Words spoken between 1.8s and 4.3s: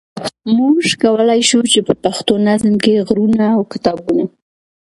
په پښتو نظم کې غرونه او کتابونه.